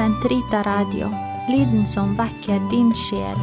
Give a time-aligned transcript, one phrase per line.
[0.00, 1.10] Sentrita Radio,
[1.48, 3.36] lyden som vekker din sjel.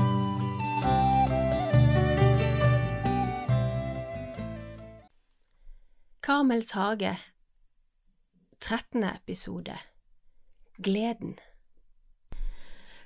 [6.26, 7.14] Karmels hage,
[8.60, 9.04] 13.
[9.04, 9.78] episode
[10.82, 11.38] Gleden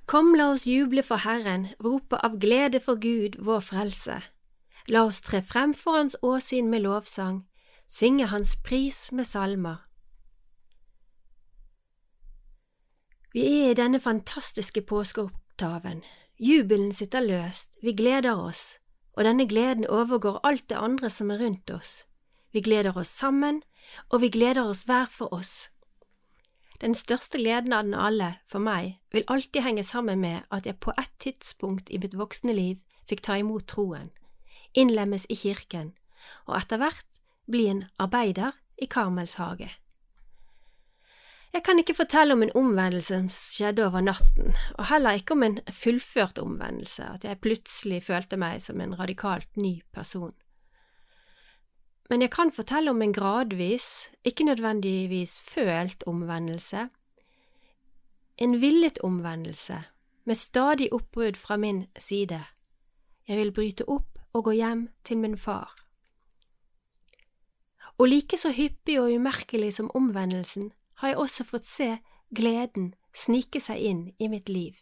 [0.06, 4.22] Kom, la oss juble for Herren, rope av glede for Gud, vår frelse.
[4.88, 7.44] La oss tre frem for Hans åsyn med lovsang,
[7.92, 9.91] synge Hans pris med salmer.
[13.34, 16.02] Vi er i denne fantastiske påskeopptaven.
[16.40, 18.80] Jubelen sitter løst, vi gleder oss,
[19.16, 22.04] og denne gleden overgår alt det andre som er rundt oss.
[22.52, 23.62] Vi gleder oss sammen,
[24.10, 25.70] og vi gleder oss hver for oss.
[26.82, 30.82] Den største gleden av den alle, for meg, vil alltid henge sammen med at jeg
[30.84, 34.12] på et tidspunkt i mitt voksne liv fikk ta imot troen,
[34.74, 35.94] innlemmes i kirken,
[36.50, 39.70] og etter hvert bli en arbeider i Karmels hage.
[41.52, 45.44] Jeg kan ikke fortelle om en omvendelse som skjedde over natten, og heller ikke om
[45.44, 50.32] en fullført omvendelse, at jeg plutselig følte meg som en radikalt ny person.
[52.10, 56.88] Men jeg kan fortelle om en gradvis, ikke nødvendigvis følt omvendelse,
[58.38, 59.84] en villet omvendelse,
[60.24, 62.40] med stadig oppbrudd fra min side.
[63.28, 65.76] Jeg vil bryte opp og gå hjem til min far.
[67.98, 71.90] Og like så hyppig og umerkelig som omvendelsen har jeg også fått se
[72.30, 74.78] gleden snike seg inn i mitt liv,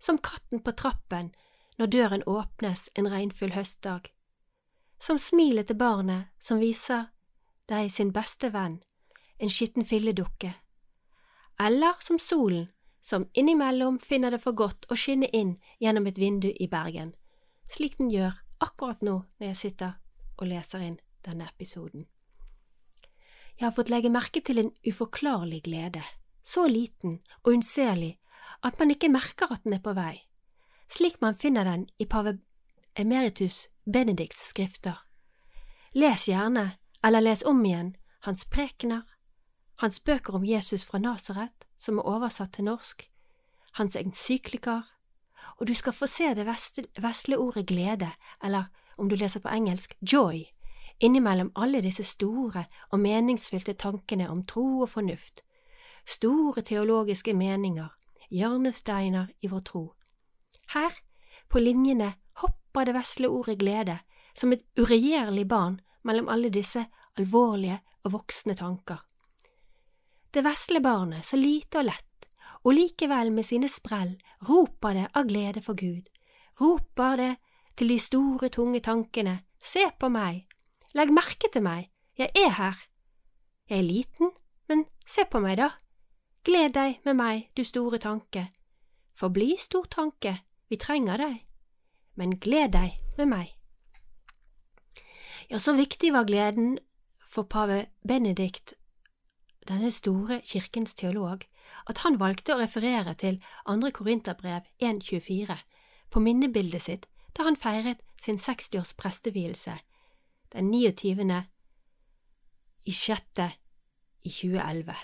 [0.00, 1.30] som katten på trappen
[1.78, 4.10] når døren åpnes en regnfull høstdag,
[4.98, 7.08] som smilet til barnet som viser
[7.70, 8.80] deg sin beste venn,
[9.38, 10.52] en skitten filledukke,
[11.60, 12.68] eller som solen
[13.04, 17.12] som innimellom finner det for godt å skinne inn gjennom et vindu i Bergen,
[17.70, 19.98] slik den gjør akkurat nå når jeg sitter
[20.38, 22.08] og leser inn denne episoden.
[23.58, 26.02] Jeg har fått legge merke til en uforklarlig glede,
[26.42, 28.16] så liten og unnselig
[28.64, 30.24] at man ikke merker at den er på vei,
[30.90, 32.38] slik man finner den i pave
[32.96, 34.96] emeritus Benedikts skrifter.
[35.94, 37.94] Les gjerne, eller les om igjen,
[38.24, 39.04] hans prekener,
[39.76, 43.04] hans bøker om Jesus fra Nasaret, som er oversatt til norsk,
[43.78, 44.88] hans encyklikaer,
[45.58, 48.10] og du skal få se det vesle ordet glede,
[48.42, 50.46] eller om du leser på engelsk, joy,
[51.00, 55.42] innimellom alle disse store og meningsfylte tankene om tro og fornuft,
[56.06, 57.88] store teologiske meninger,
[58.30, 59.84] hjørnesteiner i vår tro.
[60.74, 60.92] Her,
[61.48, 63.98] på linjene, hopper det vesle ordet glede
[64.34, 66.84] som et uregjerlig barn mellom alle disse
[67.18, 68.98] alvorlige og voksne tanker.
[70.34, 72.26] Det vesle barnet, så lite og lett,
[72.64, 74.16] og likevel med sine sprell,
[74.48, 76.08] roper det av glede for Gud,
[76.60, 77.30] roper det
[77.78, 80.44] til de store, tunge tankene, se på meg,
[80.94, 82.78] Legg merke til meg, jeg er her.
[83.66, 84.30] Jeg er liten,
[84.70, 85.72] men se på meg, da.
[86.46, 88.44] Gled deg med meg, du store tanke.
[89.18, 90.36] Forbli stor tanke,
[90.70, 91.40] vi trenger deg,
[92.14, 93.50] men gled deg med meg.
[95.50, 96.76] Ja, så viktig var gleden
[97.26, 98.76] for pave Benedikt,
[99.66, 101.42] denne store kirkens teolog,
[101.90, 105.58] at han valgte å referere til andre Korinterbrev 1.24
[106.14, 109.74] på minnebildet sitt da han feiret sin 60-års prestevielse
[110.54, 111.44] den 29.
[112.84, 113.22] i 6.
[114.22, 114.94] i 2011,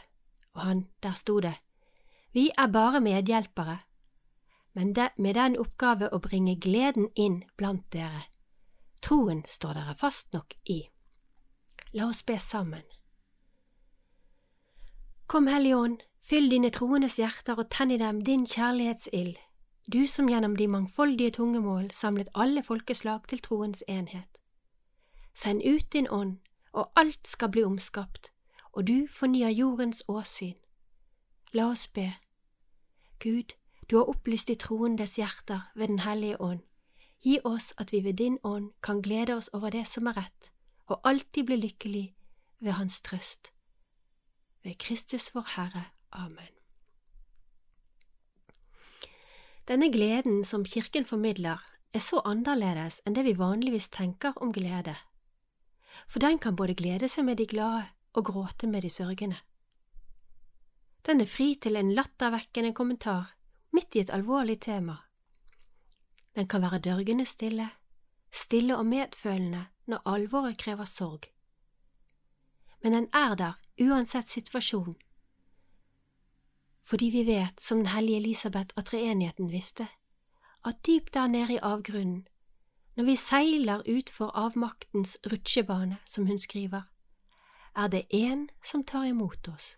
[0.52, 1.54] og han, der sto det,
[2.32, 3.78] Vi er bare medhjelpere,
[4.74, 8.22] men det, med den oppgave å bringe gleden inn blant dere.
[9.02, 10.84] Troen står dere fast nok i.
[11.92, 12.86] La oss be sammen.
[15.26, 19.34] Kom, Hellige Ånd, fyll dine troendes hjerter og tenn i dem din kjærlighetsild,
[19.90, 24.39] du som gjennom de mangfoldige tungemål samlet alle folkeslag til troens enhet.
[25.34, 26.38] Send ut din ånd,
[26.72, 28.32] og alt skal bli omskapt,
[28.72, 30.56] og du fornyer jordens åsyn.
[31.52, 32.12] La oss be.
[33.18, 33.54] Gud,
[33.90, 36.60] du har opplyst de troendes hjerter ved Den hellige ånd.
[37.20, 40.52] Gi oss at vi ved din ånd kan glede oss over det som er rett,
[40.86, 42.14] og alltid bli lykkelig
[42.60, 43.52] ved Hans trøst.
[44.62, 45.84] Ved Kristus vår Herre.
[46.12, 46.54] Amen.
[49.68, 51.58] Denne gleden som Kirken formidler,
[51.92, 54.94] er så annerledes enn det vi vanligvis tenker om glede
[56.08, 59.38] for den kan både glede seg med de glade og gråte med de sørgende.
[61.06, 63.34] Den er fri til en lattervekkende kommentar
[63.72, 64.96] midt i et alvorlig tema.
[66.36, 67.70] Den kan være dørgende stille,
[68.32, 71.30] stille og medfølende når alvoret krever sorg.
[72.82, 74.96] Men den er der uansett situasjon,
[76.90, 79.86] fordi vi vet, som den hellige Elisabeth av treenigheten visste,
[80.66, 82.24] at dypt der nede i avgrunnen
[82.96, 86.82] når vi seiler utfor avmaktens rutsjebane, som hun skriver,
[87.76, 89.76] er det én som tar imot oss.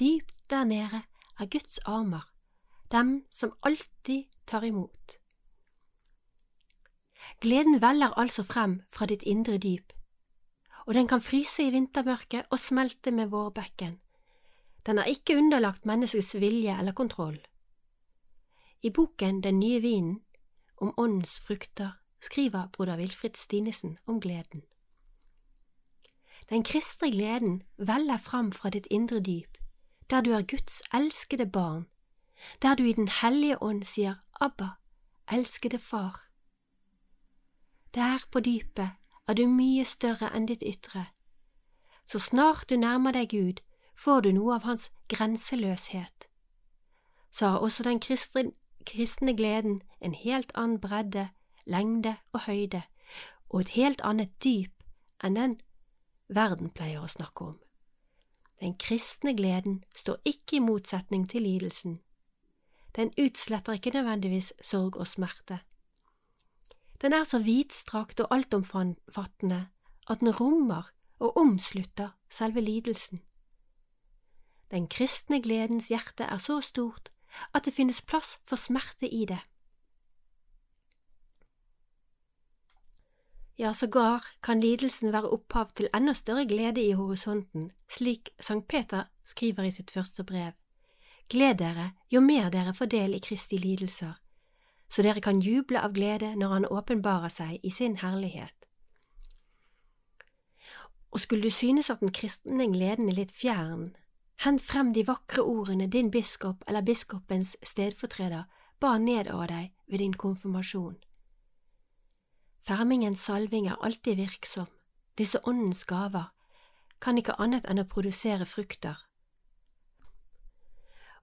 [0.00, 1.02] Dypt der nede
[1.40, 2.30] er Guds armer,
[2.90, 5.18] dem som alltid tar imot.
[7.40, 9.92] Gleden veller altså frem fra ditt indre dyp,
[10.86, 13.98] og den kan fryse i vintermørket og smelte med vårbekken.
[14.86, 17.38] Den er ikke underlagt menneskets vilje eller kontroll.
[18.82, 20.20] I boken Den nye vinen,
[20.76, 21.92] om åndens frukter,
[22.24, 24.62] skriver broder Wilfrid Stinesen om gleden.
[26.48, 29.58] Den kristne gleden veller fram fra ditt indre dyp,
[30.10, 31.86] der du er Guds elskede barn,
[32.62, 34.68] der du i Den hellige ånd sier Abba,
[35.32, 36.20] elskede far.
[37.94, 38.90] Der på dypet
[39.28, 41.06] er du mye større enn ditt ytre.
[42.06, 43.60] Så snart du nærmer deg Gud,
[43.96, 46.28] får du noe av hans grenseløshet.
[47.30, 48.52] Så har også den kristne,
[48.86, 51.28] kristne gleden en helt annen bredde,
[51.66, 52.82] lengde og høyde,
[53.48, 54.84] og et helt annet dyp
[55.24, 55.58] enn den
[56.28, 57.58] verden pleier å snakke om.
[58.60, 61.98] Den kristne gleden står ikke i motsetning til lidelsen.
[62.96, 65.58] Den utsletter ikke nødvendigvis sorg og smerte.
[67.02, 69.66] Den er så vidstrakt og altomfattende
[70.08, 73.20] at den rommer og omslutter selve lidelsen.
[74.70, 77.10] Den kristne gledens hjerte er så stort
[77.54, 79.40] at det finnes plass for smerte i det.
[83.56, 89.04] Ja, sågar kan lidelsen være opphav til enda større glede i horisonten, slik Sankt Peter
[89.24, 90.52] skriver i sitt første brev.
[91.30, 94.18] Gled dere jo mer dere får del i Kristi lidelser,
[94.90, 98.54] så dere kan juble av glede når Han åpenbarer seg i sin herlighet.
[101.10, 103.94] Og skulle du synes at den kristne gleden er litt fjern,
[104.42, 108.44] hent frem de vakre ordene din biskop eller biskopens stedfortreder
[108.80, 110.96] ba ned over deg ved din konfirmasjon.
[112.64, 114.68] Fermingens salving er alltid virksom,
[115.20, 116.30] disse åndens gaver
[117.04, 119.02] kan ikke annet enn å produsere frukter.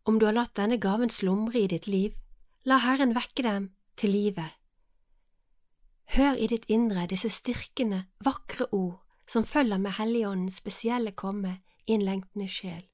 [0.06, 2.14] Om du har latt denne gaven slumre i ditt liv,
[2.70, 3.66] la Herren vekke dem
[3.98, 4.46] til live.
[6.14, 11.56] Hør i ditt indre disse styrkende, vakre ord som følger med Helligåndens spesielle komme
[11.88, 12.86] i en lengtende sjel.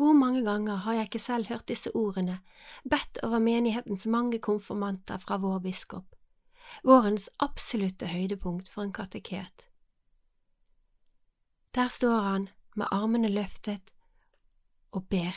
[0.00, 2.40] Hvor mange ganger har jeg ikke selv hørt disse ordene,
[2.88, 6.08] bedt over menighetens mange konfirmanter fra vår biskop
[6.84, 9.66] vårens absolutte høydepunkt for en kateket.
[11.74, 13.92] Der står han med armene løftet
[14.92, 15.36] og ber.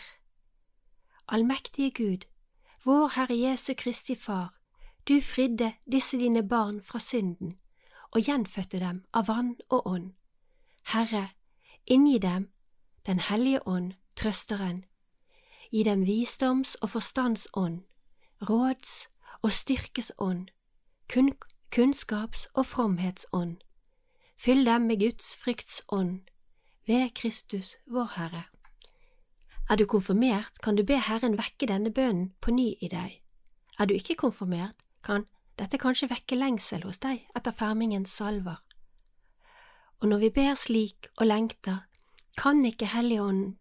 [1.27, 2.25] Allmektige Gud,
[2.86, 4.54] vår Herre Jesu Kristi Far,
[5.07, 7.54] du fridde disse dine barn fra synden
[8.12, 10.13] og gjenfødte dem av vann og ånd.
[10.83, 11.30] Herre,
[11.86, 12.51] inngi dem
[13.06, 14.86] Den hellige ånd, trøsteren.
[15.71, 17.83] Gi dem visdoms- og forstandsånd,
[18.42, 19.07] råds-
[19.42, 20.48] og styrkes ånd,
[21.10, 21.34] kun
[21.75, 23.57] kunnskaps- og fromhetsånd.
[24.38, 26.19] Fyll dem med Guds fryktsånd,
[26.88, 28.44] ved Kristus vår Herre.
[29.69, 33.22] Er du konfirmert, kan du be Herren vekke denne bønnen på ny i deg.
[33.80, 35.25] Er du ikke konfirmert, kan
[35.60, 38.62] dette kanskje vekke lengsel hos deg etter fermingens salver.
[40.02, 41.88] Og når vi ber slik og lengter,
[42.38, 43.57] kan ikke Helligånden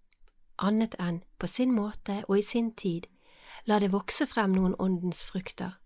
[0.58, 3.06] annet enn på sin måte og i sin tid
[3.67, 5.79] la det vokse frem noen åndens frukter.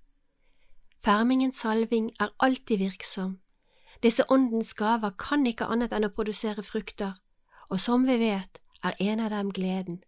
[1.04, 3.38] Fermingens salving er alltid virksom.
[4.02, 7.14] Disse åndens gaver kan ikke annet enn å produsere frukter,
[7.70, 10.02] og som vi vet, er en av dem gleden.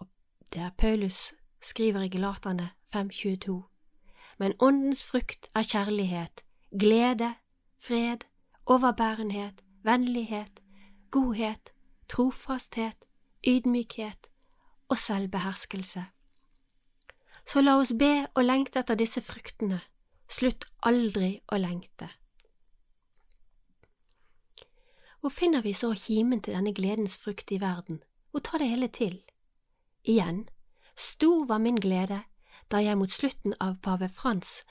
[0.00, 0.08] Og
[0.52, 3.62] det er Paulus skriver i Galatane 5.22.
[4.38, 6.44] Men åndens frukt er kjærlighet,
[6.78, 7.34] glede,
[7.78, 8.24] fred,
[8.66, 10.60] overbærenhet, vennlighet,
[11.10, 11.72] godhet,
[12.08, 13.04] trofasthet,
[13.46, 14.28] ydmykhet
[14.88, 16.04] og selvbeherskelse.
[17.44, 19.80] Så la oss be og lengte etter disse fruktene.
[20.28, 22.08] Slutt aldri å lengte.
[25.20, 28.02] Hvor finner vi så kimen til denne gledens frukt i verden?
[28.30, 29.20] Hvor tar det hele til?
[30.04, 30.44] Igjen,
[30.96, 32.24] stor var min glede
[32.72, 34.62] da jeg mot slutten av pave Frans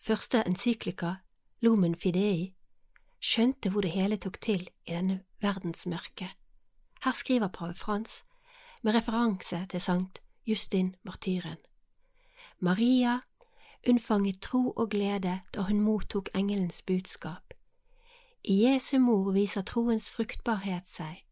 [0.00, 1.14] første encyklika,
[1.60, 2.54] Lumen Fidei,
[3.20, 6.30] skjønte hvor det hele tok til i denne verdens mørke.
[7.04, 8.24] Her skriver pave Frans,
[8.82, 11.60] med referanse til Sankt Justin Martyren.
[12.60, 13.20] Maria
[13.88, 17.54] unnfanget tro og glede da hun mottok engelens budskap.
[18.44, 21.24] I Jesu mor viser troens fruktbarhet seg.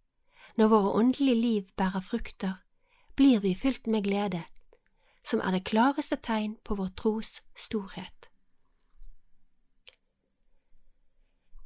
[0.57, 2.55] Når våre åndelige liv bærer frukter,
[3.17, 4.43] blir vi fylt med glede,
[5.25, 8.31] som er det klareste tegn på vår tros storhet.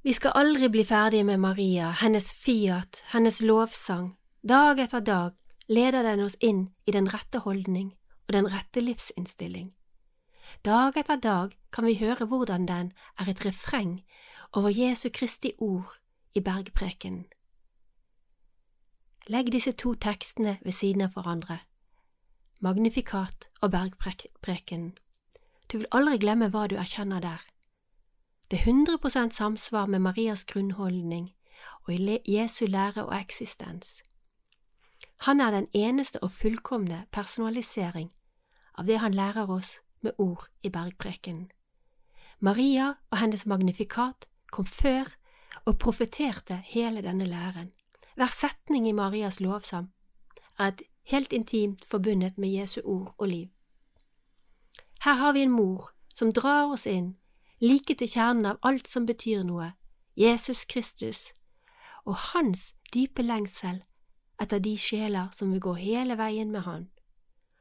[0.03, 4.17] Vi skal aldri bli ferdige med Maria, hennes fiat, hennes lovsang.
[4.43, 5.33] Dag etter dag
[5.69, 7.93] leder den oss inn i den rette holdning
[8.27, 9.73] og den rette livsinnstilling.
[10.65, 14.03] Dag etter dag kan vi høre hvordan den er et refreng
[14.53, 15.99] over Jesu Kristi ord
[16.35, 17.25] i bergprekenen.
[19.27, 21.59] Legg disse to tekstene ved siden av hverandre.
[22.61, 24.93] Magnifikat og bergprekenen.
[25.73, 27.43] Du vil aldri glemme hva du erkjenner der.
[28.51, 31.33] Det er 100 samsvar med Marias grunnholdning
[31.87, 34.03] og Jesu lære og eksistens.
[35.23, 38.09] Han er den eneste og fullkomne personalisering
[38.75, 41.51] av det han lærer oss med ord i bergprekenen.
[42.41, 45.13] Maria og hennes magnifikat kom før
[45.65, 47.71] og profeterte hele denne læren.
[48.17, 49.93] Hver setning i Marias lovsam
[50.59, 53.49] er et helt intimt forbundet med Jesu ord og liv.
[55.05, 57.17] Her har vi en mor som drar oss inn,
[57.61, 59.73] like til kjernen av alt som betyr noe,
[60.17, 61.31] Jesus Kristus,
[62.05, 63.85] og hans dype lengsel
[64.43, 66.89] etter de sjeler som vil gå hele veien med Han.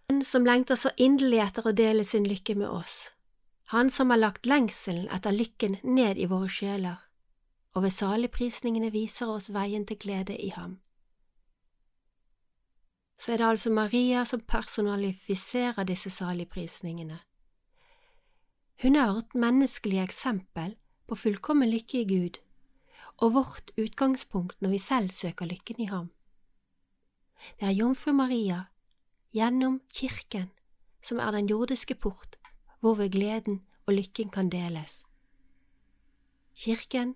[0.10, 3.14] Han som lengter så inderlig etter å dele sin lykke med oss,
[3.72, 6.98] Han som har lagt lengselen etter lykken ned i våre sjeler,
[7.72, 10.82] og ved saligprisningene viser oss veien til glede i ham.
[13.16, 17.20] Så er det altså Maria som personalifiserer disse saligprisningene.
[18.82, 20.76] Hun er vårt menneskelige eksempel
[21.08, 22.40] på fullkommen lykke i Gud,
[23.22, 26.10] og vårt utgangspunkt når vi selv søker lykken i ham.
[27.60, 28.64] Det er Jomfru Maria,
[29.34, 30.52] gjennom kirken,
[31.04, 32.38] som er den jordiske port,
[32.80, 35.04] hvorved gleden og lykken kan deles.
[36.56, 37.16] Kirken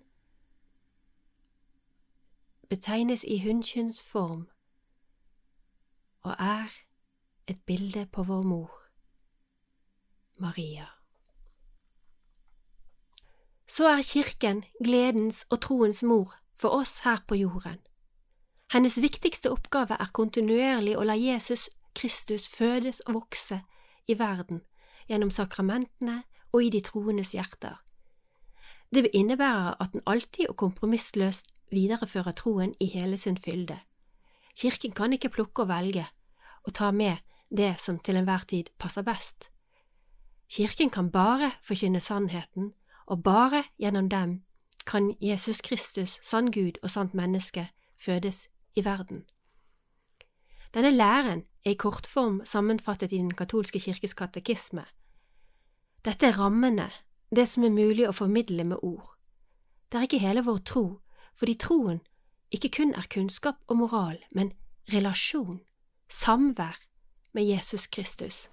[2.68, 4.48] betegnes i hunnkjønns form
[6.22, 6.66] og er
[7.46, 8.70] et bilde på vår mor,
[10.38, 10.86] Maria.
[13.66, 17.78] Så er Kirken gledens og troens mor for oss her på jorden.
[18.72, 23.60] Hennes viktigste oppgave er kontinuerlig å la Jesus Kristus fødes og vokse
[24.10, 24.64] i verden
[25.06, 27.76] gjennom sakramentene og i de troendes hjerter.
[28.90, 33.78] Det innebærer at den alltid og kompromissløst viderefører troen i hele sin fylde.
[34.58, 36.06] Kirken kan ikke plukke og velge
[36.66, 39.50] og ta med det som til enhver tid passer best.
[40.50, 42.72] Kirken kan bare forkynne sannheten,
[43.06, 44.42] og bare gjennom dem
[44.86, 47.68] kan Jesus Kristus, sann Gud og sant menneske,
[47.98, 49.24] fødes i verden.
[50.74, 54.84] Denne læren er i kortform sammenfattet i Den katolske kirkes katekisme.
[56.04, 56.90] Dette er rammene,
[57.36, 59.16] det som er mulig å formidle med ord.
[59.90, 61.00] Det er ikke hele vår tro,
[61.34, 62.00] fordi troen
[62.54, 64.52] ikke kun er kunnskap og moral, men
[64.92, 65.60] relasjon,
[66.08, 66.78] samvær
[67.34, 68.46] med Jesus Kristus.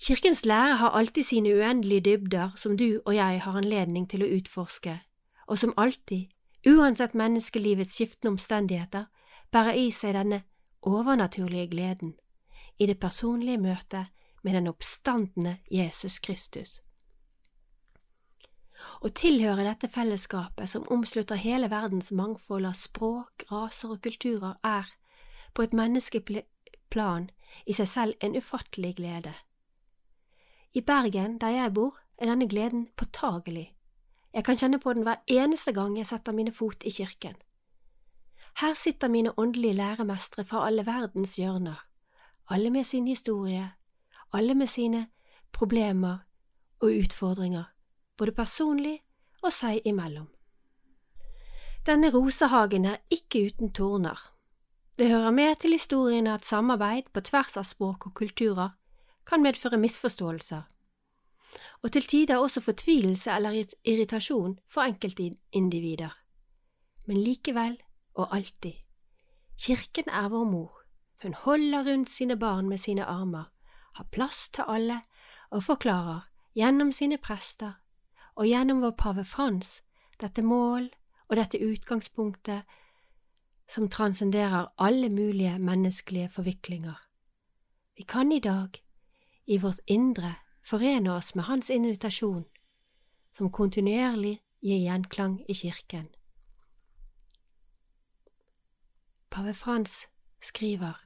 [0.00, 4.30] Kirkens lære har alltid sine uendelige dybder som du og jeg har anledning til å
[4.36, 4.98] utforske,
[5.46, 6.30] og som alltid,
[6.66, 9.06] uansett menneskelivets skiftende omstendigheter,
[9.52, 10.42] bærer i seg denne
[10.82, 12.14] overnaturlige gleden
[12.78, 14.10] i det personlige møtet
[14.42, 16.80] med den oppstandende Jesus Kristus.
[19.00, 24.90] Å tilhøre dette fellesskapet som omslutter hele verdens mangfold av språk, raser og kulturer, er,
[25.54, 27.30] på et menneskeplan,
[27.66, 29.32] i seg selv en ufattelig glede.
[30.74, 33.73] I Bergen, der jeg bor, er denne gleden påtagelig.
[34.34, 37.36] Jeg kan kjenne på den hver eneste gang jeg setter mine fot i kirken.
[38.58, 41.78] Her sitter mine åndelige læremestere fra alle verdens hjørner,
[42.50, 43.72] alle med sin historie,
[44.32, 45.06] alle med sine
[45.52, 46.18] problemer
[46.80, 47.64] og utfordringer,
[48.16, 49.00] både personlig
[49.42, 50.28] og seg imellom.
[51.86, 54.18] Denne rosehagen er ikke uten torner.
[54.98, 58.70] Det hører med til historien at samarbeid på tvers av språk og kulturer
[59.26, 60.62] kan medføre misforståelser,
[61.82, 66.14] og til tider også fortvilelse eller irritasjon for enkeltindivider.
[67.06, 67.78] Men likevel
[68.14, 68.72] og alltid.
[69.60, 70.80] Kirken er vår mor,
[71.22, 73.44] hun holder rundt sine barn med sine armer,
[73.94, 75.00] har plass til alle
[75.50, 76.20] og forklarer,
[76.54, 77.72] gjennom sine prester
[78.34, 79.82] og gjennom vår pave Frans,
[80.20, 80.90] dette mål
[81.28, 82.62] og dette utgangspunktet
[83.70, 86.94] som transcenderer alle mulige menneskelige forviklinger.
[87.96, 88.68] Vi kan i dag,
[89.46, 90.34] i vårt indre,
[90.64, 92.44] forene oss med Hans invitasjon,
[93.36, 96.06] som kontinuerlig gir gjenklang i kirken.
[99.30, 100.06] Pave Frans
[100.40, 101.00] skriver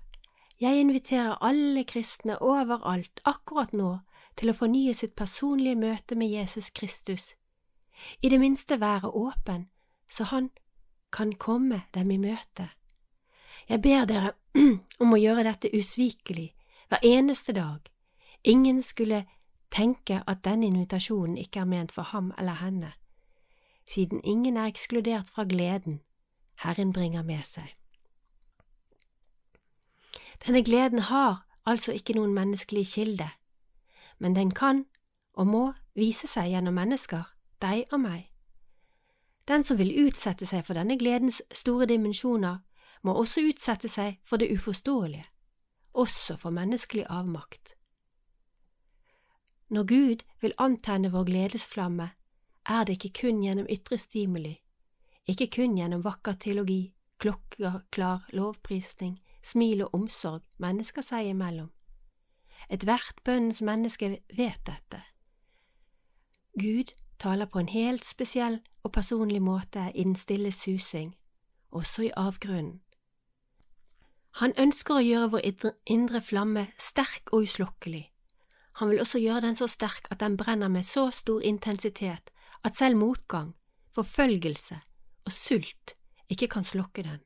[0.60, 3.98] Jeg inviterer alle kristne overalt akkurat nå
[4.36, 7.34] til å fornye sitt personlige møte med Jesus Kristus,
[8.22, 9.66] i det minste være åpen
[10.08, 10.50] så han
[11.12, 12.68] kan komme dem i møte.
[13.68, 14.32] Jeg ber dere
[15.02, 16.52] om å gjøre dette usvikelig
[16.88, 17.80] hver eneste dag.
[18.44, 19.26] Ingen skulle
[19.70, 22.92] tenke at denne invitasjonen ikke er ment for ham eller henne,
[23.88, 26.00] siden ingen er ekskludert fra gleden
[26.58, 27.68] Herren bringer med seg.
[30.46, 33.28] Denne gleden har altså ikke noen menneskelig kilde,
[34.18, 34.84] men den kan
[35.34, 37.22] og må vise seg gjennom mennesker,
[37.62, 38.26] deg og meg.
[39.48, 42.58] Den som vil utsette seg for denne gledens store dimensjoner,
[43.02, 45.26] må også utsette seg for det uforståelige,
[45.94, 47.77] også for menneskelig avmakt.
[49.68, 52.10] Når Gud vil antenne vår gledesflamme,
[52.68, 54.54] er det ikke kun gjennom ytre stimuli,
[55.28, 61.70] ikke kun gjennom vakker teologi, klokkeklar lovprisning, smil og omsorg mennesker seg imellom.
[62.68, 65.02] Ethvert bønnens menneske vet dette.
[66.58, 71.14] Gud taler på en helt spesiell og personlig måte i den stille susing,
[71.70, 72.80] også i avgrunnen.
[74.40, 78.06] Han ønsker å gjøre vår indre flamme sterk og uslokkelig.
[78.78, 82.30] Han vil også gjøre den så sterk at den brenner med så stor intensitet
[82.64, 83.54] at selv motgang,
[83.94, 84.78] forfølgelse
[85.24, 85.94] og sult
[86.30, 87.20] ikke kan slokke den.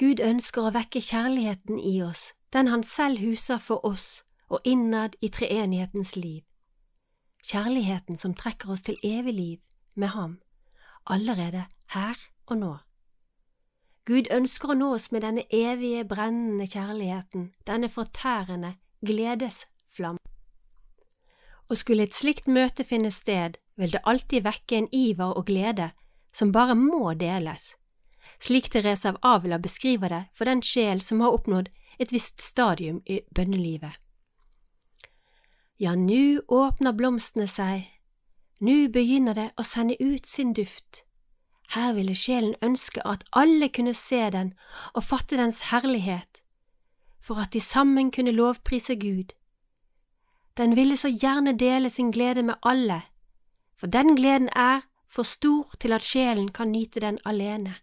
[0.00, 5.16] Gud ønsker å vekke kjærligheten i oss, den han selv huser for oss og innad
[5.20, 6.42] i treenighetens liv.
[7.44, 9.58] Kjærligheten som trekker oss til evig liv
[9.96, 10.38] med ham,
[11.06, 12.72] allerede her og nå.
[14.08, 18.74] Gud ønsker å nå oss med denne evige, brennende kjærligheten, denne fortærende
[19.92, 20.18] gledesflamme.
[21.70, 25.92] Og skulle et slikt møte finne sted, vil det alltid vekke en iver og glede
[26.34, 27.74] som bare må deles,
[28.40, 31.68] slik Therese av Avila beskriver det for den sjel som har oppnådd
[31.98, 33.92] et visst stadium i bønnelivet.
[35.78, 37.88] Ja, nu åpner blomstene seg,
[38.60, 41.04] nu begynner det å sende ut sin duft.
[41.72, 44.52] Her ville sjelen ønske at alle kunne se den
[44.94, 46.42] og fatte dens herlighet,
[47.20, 49.32] for at de sammen kunne lovprise Gud.
[50.56, 53.02] Den ville så gjerne dele sin glede med alle,
[53.76, 57.74] for den gleden er for stor til at sjelen kan nyte den alene.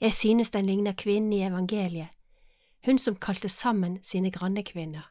[0.00, 2.08] Jeg synes den ligner kvinnen i evangeliet,
[2.86, 5.10] hun som kalte sammen sine grannekvinner.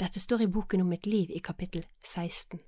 [0.00, 2.60] Dette står i boken om mitt liv i kapittel 16.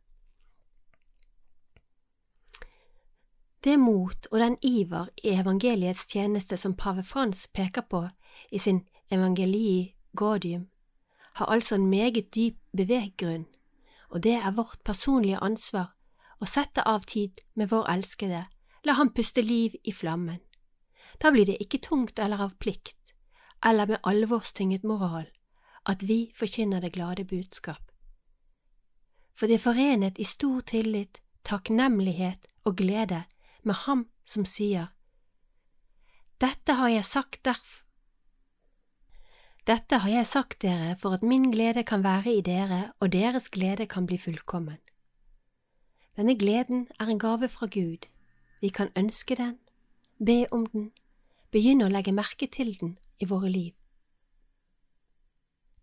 [3.64, 8.08] Det mot og den iver i evangeliets tjeneste som pave Frans peker på
[8.52, 10.68] i sin Evangelii Gaudium,
[11.34, 13.46] har altså en meget dyp beveggrunn,
[14.10, 15.92] og det er vårt personlige ansvar
[16.40, 18.44] å sette av tid med vår elskede,
[18.84, 20.40] la ham puste liv i flammen.
[21.18, 23.14] Da blir det ikke tungt eller av plikt,
[23.64, 25.26] eller med alvorstynget moral,
[25.88, 27.82] at vi forkynner det glade budskap.
[29.36, 33.24] For det er forenet i stor tillit, takknemlighet og glede
[33.62, 34.92] med Ham som sier,
[36.40, 37.85] Dette har jeg sagt derf
[39.66, 43.48] dette har jeg sagt dere for at min glede kan være i dere og deres
[43.50, 44.78] glede kan bli fullkommen.
[46.16, 48.06] Denne gleden er en gave fra Gud,
[48.60, 49.58] vi kan ønske den,
[50.26, 50.92] be om den,
[51.50, 53.74] begynne å legge merke til den i våre liv.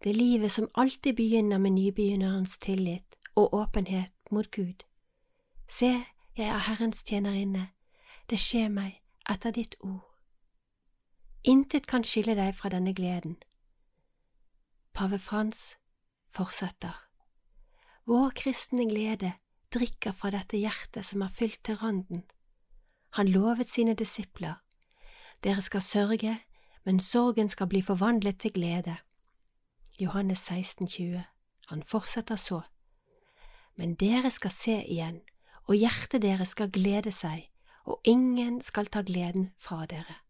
[0.03, 4.83] Det livet som alltid begynner med nybegynnerens tillit og åpenhet mot Gud.
[5.67, 6.03] Se,
[6.37, 7.69] jeg er Herrens tjenerinne,
[8.29, 10.07] det skjer meg etter ditt ord.
[11.43, 13.37] Intet kan skille deg fra denne gleden.
[14.93, 15.77] Pave Frans
[16.29, 16.93] fortsetter.
[18.05, 19.31] Vår kristne glede
[19.73, 22.21] drikker fra dette hjertet som er fylt til randen.
[23.17, 24.59] Han lovet sine disipler,
[25.43, 26.35] dere skal sørge,
[26.85, 28.95] men sorgen skal bli forvandlet til glede.
[29.99, 31.23] Johannes 16, 20.
[31.69, 32.61] Han fortsetter så,
[33.77, 35.21] men dere skal se igjen,
[35.65, 37.49] og hjertet deres skal glede seg,
[37.85, 40.21] og ingen skal ta gleden fra dere.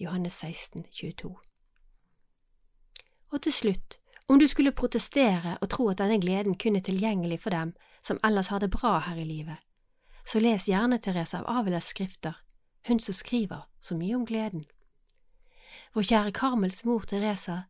[0.00, 1.36] Johannes 16, 22.
[3.30, 7.40] Og til slutt, om du skulle protestere og tro at denne gleden kun er tilgjengelig
[7.40, 9.56] for dem som ellers har det bra her i livet,
[10.24, 12.36] så les gjerne Therese av Aviles skrifter,
[12.88, 14.64] hun som skriver så mye om gleden.
[15.94, 17.62] Vår kjære Karmels mor Teresa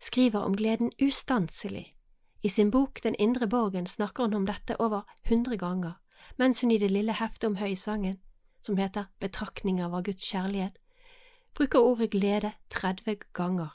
[0.00, 1.90] skriver om gleden ustanselig.
[2.42, 5.92] I sin bok Den indre borgen snakker hun om dette over hundre ganger,
[6.36, 8.20] mens hun i det lille heftet om høysangen,
[8.62, 10.76] som heter Betraktninger av Guds kjærlighet,
[11.54, 13.72] bruker ordet glede 30 ganger.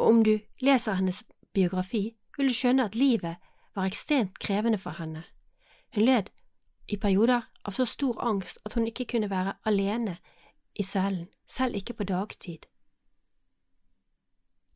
[0.00, 3.36] Og om du leser hennes biografi, vil du skjønne at livet
[3.76, 5.26] var ekstremt krevende for henne.
[5.94, 6.30] Hun led
[6.88, 10.16] i perioder av så stor angst at hun ikke kunne være alene
[10.74, 12.64] i cellen, selv ikke på dagtid.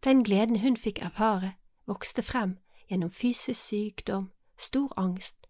[0.04, 1.54] Den gleden hun fikk erfare,
[1.86, 2.58] vokste frem
[2.90, 5.48] gjennom fysisk sykdom, stor angst,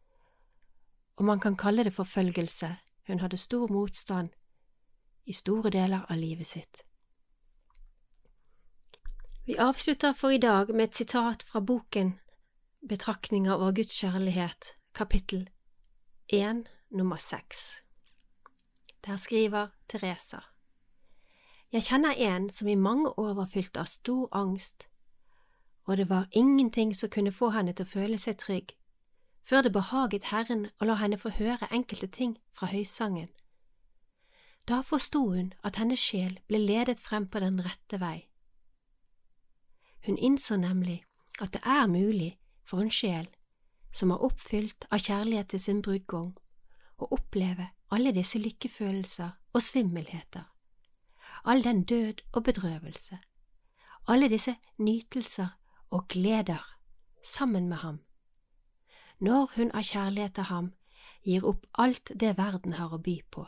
[1.17, 4.29] og man kan kalle det forfølgelse, hun hadde stor motstand
[5.27, 6.85] i store deler av livet sitt.
[9.47, 12.15] Vi avslutter for i dag med et sitat fra boken
[12.89, 15.51] Betraktninger over Guds kjærlighet, kapittel
[16.29, 17.83] 1, nummer 6.
[19.07, 20.39] Der skriver Teresa.
[21.73, 24.89] Jeg kjenner en som i mange år var fylt av stor angst,
[25.85, 28.73] og det var ingenting som kunne få henne til å føle seg trygg,
[29.45, 33.29] før det behaget Herren å la henne få høre enkelte ting fra høysangen.
[34.69, 38.31] Da forsto hun at hennes sjel ble ledet frem på den rette vei.
[40.07, 41.05] Hun innså nemlig
[41.41, 43.29] at det er mulig for en sjel
[43.95, 46.35] som er oppfylt av kjærlighet til sin brudgom,
[46.99, 50.45] å oppleve alle disse lykkefølelser og svimmelheter,
[51.45, 53.19] all den død og bedrøvelse,
[54.09, 55.55] alle disse nytelser
[55.91, 56.65] og gleder
[57.25, 58.01] sammen med ham.
[59.21, 60.73] Når hun av kjærlighet til ham
[61.25, 63.47] gir opp alt det verden har å by på,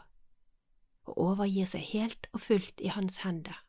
[1.07, 3.66] og overgir seg helt og fullt i hans hender.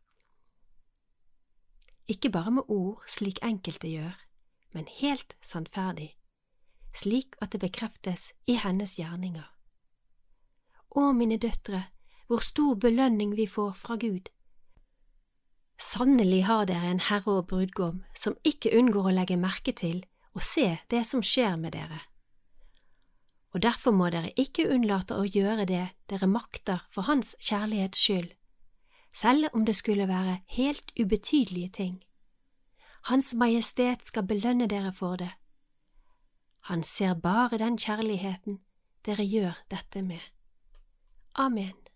[2.08, 4.16] Ikke bare med ord slik enkelte gjør,
[4.74, 6.14] men helt sannferdig,
[6.96, 9.46] slik at det bekreftes i hennes gjerninger.
[10.96, 11.84] Å, mine døtre,
[12.28, 14.32] hvor stor belønning vi får fra Gud.
[15.78, 20.02] Sannelig har dere en herre og brudgom som ikke unngår å legge merke til
[20.34, 22.00] og se det som skjer med dere.
[23.56, 28.32] Og derfor må dere ikke unnlate å gjøre det dere makter for Hans kjærlighets skyld,
[29.14, 32.04] selv om det skulle være helt ubetydelige ting.
[33.04, 35.32] Hans Majestet skal belønne dere for det.
[36.60, 38.60] Han ser bare den kjærligheten
[39.06, 40.20] dere gjør dette med.
[41.36, 41.87] Amen.